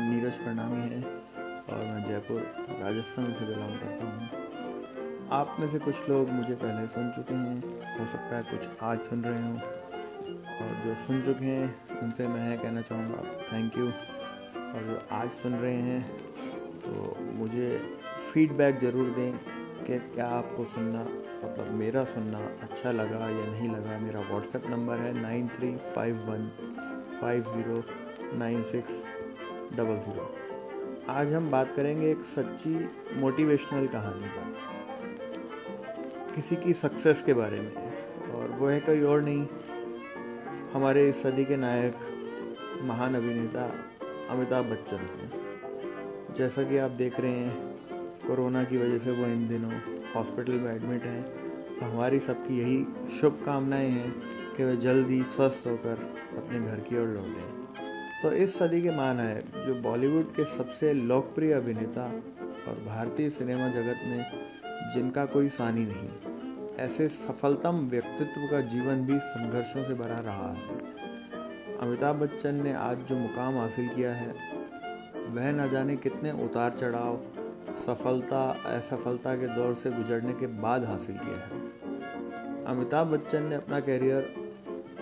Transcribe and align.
नीरज 0.00 0.38
प्रणामी 0.38 0.80
है 0.80 1.00
और 1.00 1.80
मैं 1.84 2.04
जयपुर, 2.04 2.40
राजस्थान 2.82 3.32
से 3.34 3.46
बिलोंग 3.46 3.74
करता 3.80 4.04
हूँ। 4.04 5.28
आप 5.30 5.56
में 5.60 5.68
से 5.68 5.78
कुछ 5.78 6.08
लोग 6.08 6.30
मुझे 6.30 6.54
पहले 6.54 6.86
सुन 6.86 7.10
चुके 7.10 7.34
हैं, 7.34 7.58
हो 7.98 8.06
सकता 8.06 8.36
है 8.36 8.42
कुछ 8.42 8.68
आज 8.82 9.00
सुन 9.00 9.24
रहे 9.24 9.42
हों। 9.42 9.56
और 10.58 10.70
जो 10.84 10.94
सुन 11.06 11.20
चुके 11.22 11.44
हैं, 11.44 12.00
उनसे 12.02 12.28
मैं 12.28 12.58
कहना 12.58 12.80
चाहूँगा 12.80 13.22
थैंक 13.52 13.76
यू 13.78 13.86
और 13.86 14.82
जो 14.86 14.96
आज 15.12 15.28
सुन 15.32 15.54
रहे 15.54 15.74
हैं 15.74 16.02
तो 16.80 17.16
मुझे 17.34 17.68
फीडबैक 18.32 18.78
ज़रूर 18.78 19.10
दें 19.10 19.32
कि 19.84 19.98
क्या 20.14 20.26
आपको 20.28 20.64
सुनना 20.64 21.02
मतलब 21.44 21.70
मेरा 21.74 22.04
सुनना 22.04 22.38
अच्छा 22.62 22.92
लगा 22.92 23.28
या 23.28 23.46
नहीं 23.46 23.68
लगा। 23.68 23.98
मेरा 23.98 24.20
व्हाट्सएप 24.20 24.66
नंबर 24.70 24.96
है 24.96 25.12
nine 25.20 25.48
three 25.48 25.76
five 25.94 26.14
one 26.30 26.50
five 27.20 27.42
zero 27.42 27.82
nine 28.34 28.62
six 28.62 29.04
double 29.74 29.96
zero. 29.96 30.34
आज 31.08 31.32
हम 31.32 31.50
बात 31.50 31.72
करेंगे 31.76 32.10
एक 32.10 32.18
सच्ची 32.18 32.90
मोटिवेशनल 33.16 33.86
कहानी 33.86 34.28
पर। 34.28 34.56
किसी 36.34 36.56
की 36.56 36.72
सक्सेस 36.72 37.22
के 37.22 37.34
बारे 37.34 37.60
में। 37.60 37.72
और 38.32 38.50
वो 38.50 38.66
है 38.66 38.80
कोई 38.80 39.02
और 39.02 39.22
नहीं, 39.22 39.46
हमारे 40.72 41.08
इस 41.08 41.22
सदी 41.22 41.44
के 41.44 41.56
नायक, 41.56 41.96
महान 42.82 43.14
अभिनेता 43.14 43.90
अमिताभ 44.30 44.64
बच्चन 44.64 44.96
हैं। 44.96 45.32
जैसा 46.36 46.62
कि 46.62 46.78
आप 46.78 46.90
देख 46.90 47.20
रहे 47.20 47.32
हैं, 47.32 47.76
कोरोना 48.26 48.64
की 48.64 48.78
वजह 48.78 48.98
से 48.98 49.10
वो 49.10 49.26
इन 49.26 49.48
दिनों 49.48 49.72
हॉस्पिटल 50.16 50.52
में 50.52 50.76
एडमिट 50.76 51.04
हैं। 51.04 51.22
तो 51.78 51.86
हमारी 51.86 52.18
सबकी 52.18 52.58
यही 52.58 52.86
शुभकामनाएँ 53.20 53.88
हैं 53.88 54.22
कि 54.56 54.64
वे 54.64 54.76
जल्दी 54.76 55.24
स्वस्थ 55.24 55.66
होकर 55.66 56.12
अपने 56.36 56.60
घर 56.60 56.80
की 56.80 56.98
ओर 56.98 57.08
लौटें 57.08 57.57
तो 58.22 58.30
इस 58.32 58.58
सदी 58.58 58.80
के 58.82 58.90
मान 58.90 59.20
है, 59.20 59.62
जो 59.62 59.74
बॉलीवुड 59.74 60.32
के 60.34 60.44
सबसे 60.44 60.92
लोकप्रिय 60.92 61.52
अभिनेता 61.52 62.04
और 62.68 62.82
भारतीय 62.86 63.30
सिनेमा 63.30 63.68
जगत 63.68 64.00
में 64.04 64.90
जिनका 64.94 65.24
कोई 65.26 65.48
सानी 65.48 65.84
नहीं, 65.84 66.08
ऐसे 66.76 67.08
सफलतम 67.08 67.78
व्यक्तित्व 67.90 68.46
का 68.50 68.60
जीवन 68.60 69.04
भी 69.06 69.18
संघर्षों 69.18 69.84
से 69.84 69.94
भरा 69.94 70.18
रहा 70.20 70.52
है। 70.52 70.78
अमिताभ 71.78 72.16
बच्चन 72.16 72.54
ने 72.54 72.72
आज 72.72 72.98
जो 72.98 73.16
मुकाम 73.16 73.58
हासिल 73.58 73.88
किया 73.88 74.12
है, 74.12 74.34
वह 75.28 75.50
न 75.52 75.68
जाने 75.68 75.96
कितने 75.96 76.32
उतार 76.44 76.72
चढ़ाव 76.72 77.20
सफलता, 77.76 78.42
असफलता 78.66 79.34
के 79.34 79.54
दौर 79.54 79.74
से 79.74 79.90
गुजरने 79.90 80.32
के 80.32 80.46
बाद 80.46 80.84
हासिल 80.84 81.18
किया 81.18 81.46
है। 81.46 82.64
अमिताभ 82.64 83.06
बच्चन 83.06 83.42
ने 83.42 83.54
अपना 83.54 83.80
करियर 83.80 84.47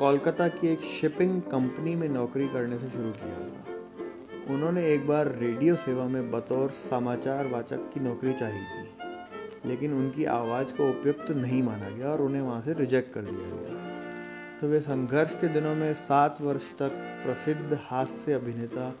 कोलकाता 0.00 0.48
की 0.48 0.68
एक 0.68 0.80
शिपिंग 0.80 1.40
कंपनी 1.42 1.94
में 1.94 2.08
नौकरी 2.08 2.48
करने 2.48 2.78
से 2.78 2.88
शुरू 2.90 3.10
किया 3.10 3.38
था। 3.38 4.54
उन्होंने 4.54 4.86
एक 4.86 5.06
बार 5.06 5.28
रेडियो 5.28 5.76
सेवा 5.76 6.04
में 6.04 6.30
बतौर 6.30 6.70
समाचार 6.70 7.46
वाचक 7.46 7.90
की 7.94 8.00
नौकरी 8.00 8.32
चाहिए 8.32 8.62
थी, 8.62 9.68
लेकिन 9.68 9.94
उनकी 9.94 10.24
आवाज़ 10.24 10.72
को 10.76 10.88
उपयुक्त 10.90 11.30
नहीं 11.30 11.62
माना 11.62 11.90
गया 11.90 12.08
और 12.08 12.22
उन्हें 12.22 12.42
वहाँ 12.42 12.60
से 12.60 12.72
रिजेक्ट 12.72 13.14
कर 13.14 13.20
दिया 13.20 13.50
गया। 13.56 14.58
तो 14.60 14.68
वे 14.68 14.80
संघर्ष 14.80 15.34
के 15.34 15.48
दिनों 15.48 15.74
में 15.74 15.94
सात 15.94 16.40
वर्ष 16.40 16.72
तक 16.78 16.96
प्रसिद्ध 17.24 17.78
हास्य 17.82 18.32
अभिनेता 18.32 18.92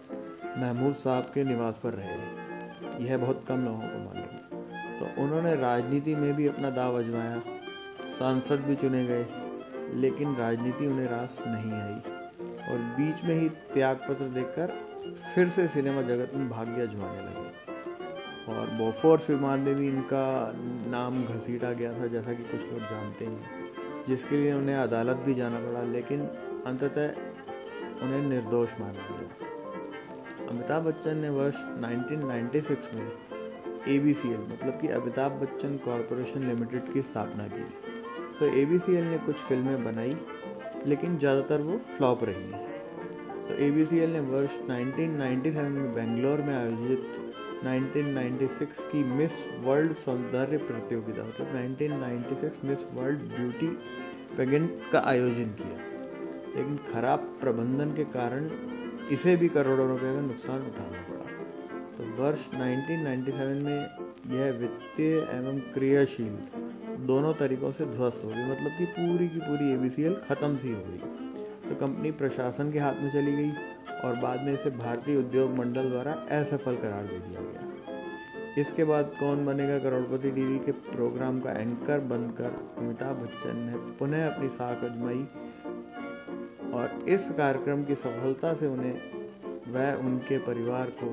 महमूद 0.58 0.94
साहब 0.94 1.24
के 1.24 1.44
निवास 1.44 1.80
पर 1.84 1.90
रहे। 1.92 3.06
यह 3.06 3.18
बहुत 3.18 3.44
कम 3.48 3.64
लोगों 3.64 3.78
को 3.78 3.98
मालूम। 3.98 4.60
तो 4.98 5.22
उन्होंने 5.22 5.56
राजनीति 5.56 6.14
में 6.14 6.32
भी 6.34 6.48
अपना 6.48 6.70
दाव 6.70 6.98
अजमाया, 6.98 7.42
सांसद 8.08 8.60
भी 8.60 8.74
चुने 8.74 9.06
गए। 9.06 9.26
लेकिन 9.94 10.36
राजनीति 10.36 10.86
उन्हें 10.86 11.06
रास 11.06 11.42
नहीं 11.46 11.72
आई। 11.72 12.20
और 12.72 12.78
बीच 12.78 13.24
में 13.24 13.34
ही 13.34 13.48
त्याग 13.48 13.96
पत्र 13.96 14.24
देकर 14.24 14.90
फिर 15.34 15.48
से 15.48 15.68
सिनेमा 15.68 16.02
जगत 16.02 16.30
में 16.34 16.48
भाग्य 16.48 16.82
अजमाने 16.82 17.18
लगे। 17.18 17.70
और 18.52 18.70
बोफोर्स 18.70 19.30
विमान 19.30 19.60
में 19.60 19.74
भी 19.74 19.88
इनका 19.88 20.52
नाम 20.86 21.24
घसीटा 21.24 21.72
गया 21.72 21.98
था, 22.00 22.06
जैसा 22.06 22.32
कि 22.32 22.42
कुछ 22.42 22.72
लोग 22.72 22.80
जानते 22.80 23.24
हैं, 23.24 23.70
जिसके 24.08 24.36
लिए 24.36 24.52
उन्हें 24.52 24.76
अदालत 24.76 25.16
भी 25.16 25.34
जाना 25.34 25.58
पड़ा, 25.58 25.82
लेकिन 25.82 26.20
अंततः 26.66 27.08
उन्हें 28.02 28.22
निर्दोष 28.22 28.68
माना 28.80 28.92
गया। 28.92 29.46
अमिताभ 30.48 30.82
बच्चन 30.82 31.16
ने 31.16 31.28
वर्ष 31.28 31.56
1996 31.56 32.94
में 32.94 33.12
एबीसीएल 33.88 34.40
मतलब 34.40 34.80
कि 34.80 34.88
अमिताभ 34.88 35.32
बच्चन 35.32 35.76
कॉरपोरेशन 35.76 36.48
लिमिटेड 36.48 36.92
की 36.92 37.02
स्थापना 37.02 37.48
की। 37.48 37.89
तो 38.40 38.46
एबीसीएल 38.58 39.04
ने 39.04 39.16
कुछ 39.18 39.36
फ़िल्में 39.38 39.84
बनाई, 39.84 40.14
लेकिन 40.86 41.16
ज़्यादातर 41.18 41.60
वो 41.62 41.76
फ्लॉप 41.88 42.22
रही 42.24 42.50
तो 43.48 43.54
एबीसीएल 43.64 44.12
ने 44.12 44.20
वर्ष 44.26 44.58
1997 44.60 45.68
में 45.70 45.92
बेंगलोर 45.94 46.40
में 46.42 46.54
आयोजित 46.54 47.02
1996 47.64 48.84
की 48.92 49.02
मिस 49.06 49.32
वर्ल्ड 49.64 49.92
सौंदर्य 49.96 50.58
प्रतियोगिता 50.60 51.24
मतलब 51.24 51.48
1996 51.56 52.64
मिस 52.64 52.84
वर्ल्ड 52.94 53.20
ब्यूटी 53.32 53.66
पेगेंट 54.36 54.90
का 54.92 55.02
आयोजन 55.06 55.52
किया। 55.60 55.76
लेकिन 56.56 56.78
खराब 56.92 57.28
प्रबंधन 57.40 57.92
के 57.96 58.04
कारण 58.14 58.50
इसे 59.12 59.36
भी 59.36 59.48
करोड़ों 59.50 59.88
रुपए 59.88 60.14
का 60.14 60.20
नुकसान 60.22 60.62
उठाना 60.62 61.02
पड़ा। 61.08 61.26
तो 61.96 62.04
वर्ष 62.22 62.48
1997 62.54 63.62
में 63.64 63.80
यह 64.30 64.50
वित्तीय 64.60 65.16
एवं 65.30 65.60
क्रियाशील 65.74 66.36
दोनों 67.06 67.32
तरीकों 67.34 67.70
से 67.70 67.86
ध्वस्त 67.86 68.24
हो 68.24 68.30
गई 68.30 68.44
मतलब 68.44 68.78
कि 68.78 68.84
पूरी 68.84 69.28
की 69.28 69.40
पूरी 69.40 69.72
ए 70.04 70.14
ख़त्म 70.28 70.56
सी 70.56 70.72
हो 70.72 70.82
गई। 70.86 70.98
तो 71.68 71.74
कंपनी 71.74 72.10
प्रशासन 72.10 72.72
के 72.72 72.78
हाथ 72.78 72.94
में 72.94 73.10
चली 73.10 73.32
गई 73.32 73.50
और 74.04 74.16
बाद 74.16 74.42
में 74.42 74.52
इसे 74.52 74.70
भारतीय 74.70 75.16
उद्योग 75.16 75.58
मंडल 75.58 75.90
द्वारा 75.90 76.12
असफल 76.12 76.76
करार 76.76 77.04
दे 77.04 77.18
दिया 77.18 77.40
गया। 77.40 77.68
इसके 78.58 78.84
बाद 78.84 79.12
कौन 79.20 79.44
बनेगा 79.46 79.78
करोड़पति 79.78 80.30
टीवी 80.30 80.58
के 80.58 80.72
प्रोग्राम 80.72 81.40
का 81.40 81.52
एंकर 81.52 82.00
बनकर 82.00 82.56
अमिताभ 82.78 83.22
बच्चन 83.22 83.56
ने 83.56 83.76
पुनः 83.98 84.26
अपनी 84.26 84.48
साख 84.48 84.84
अजमाई 84.84 85.26
और 86.74 86.98
इस 87.08 87.28
कार्यक्रम 87.28 87.84
की 87.84 87.94
सफलता 87.94 88.54
से 88.54 88.66
उन्हें 88.66 89.72
वह 89.72 90.06
उनके 90.06 90.38
परिवार 90.38 90.92
को 91.02 91.10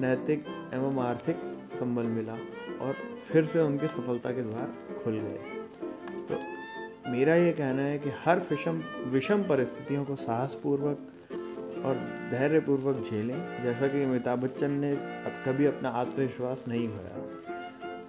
नैतिक 0.00 0.44
एवं 0.74 1.02
आर्थिक 1.02 1.40
संबल 1.78 2.06
मिला। 2.06 2.36
और 2.80 2.96
फिर 3.28 3.44
से 3.44 3.60
उनकी 3.60 3.86
सफलता 3.86 4.30
के 4.30 4.42
द्वार 4.42 4.74
खुल 5.02 5.14
गए। 5.14 5.38
तो 6.28 6.38
मेरा 7.10 7.34
ये 7.34 7.52
कहना 7.52 7.82
है 7.82 7.98
कि 7.98 8.10
हर 8.24 8.38
विषम 8.50 8.82
विषम 9.08 9.42
परिस्थितियों 9.42 10.04
को 10.04 10.16
साहसपूर्वक 10.16 11.06
और 11.84 11.96
धैर्यपूर्वक 12.30 13.02
झेलें, 13.02 13.62
जैसा 13.62 13.86
कि 13.88 14.02
अमिताभ 14.02 14.38
बच्चन 14.38 14.70
ने 14.70 14.92
अब 14.92 15.42
कभी 15.46 15.66
अपना 15.66 15.88
आत्मविश्वास 15.88 16.64
नहीं 16.68 16.88
खोया 16.88 17.16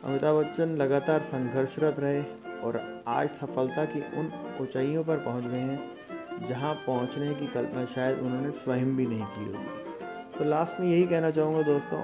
अमिताभ 0.04 0.36
बच्चन 0.36 0.76
लगातार 0.76 1.22
संघर्षरत 1.22 2.00
रहे 2.00 2.22
और 2.62 3.04
आज 3.08 3.30
सफलता 3.30 3.86
की 3.86 4.02
उन 4.20 4.32
ऊंचाइयों 4.62 5.04
पर 5.04 5.18
पहुँच 5.18 5.44
गए 5.44 5.58
हैं, 5.58 6.46
जहाँ 6.46 6.74
पहुँचने 6.88 7.34
की 7.34 7.48
कल्पना 7.48 7.86
शायद 7.86 8.20
उन्होंने 8.20 8.52
स्वयं 8.52 8.96
भी 8.98 9.06
नहीं 9.06 9.26
की 9.26 9.46
होगी। 9.46 10.38
तो 10.38 10.44
लास्ट 10.44 10.80
में 10.80 10.88
यही 10.88 11.04
कहना 11.04 11.30
चाहूँगा 11.30 11.62
दोस्तों 11.62 12.04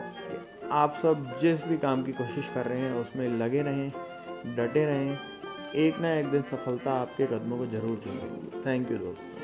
आप 0.72 0.94
सब 0.94 1.35
जिस 1.39 1.66
भी 1.67 1.78
काम 1.78 2.03
की 2.03 2.11
कोशिश 2.11 2.50
कर 2.50 2.66
रहे 2.66 2.79
हैं, 2.79 2.94
उसमें 2.94 3.28
लगे 3.29 3.61
रहें, 3.61 3.91
डटे 4.55 4.85
रहें। 4.85 5.17
एक 5.75 6.00
ना 6.00 6.13
एक 6.13 6.25
दिन 6.25 6.41
सफलता 6.41 6.91
आपके 6.91 7.25
कदमों 7.28 7.57
को 7.57 7.66
ज़रूर 7.66 8.01
चलेगी 8.03 8.61
थैंक 8.66 8.91
यू 8.91 8.97
दोस्तों। 8.97 9.35